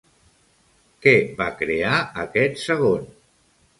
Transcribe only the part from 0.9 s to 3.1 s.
Què va crear aquest segon?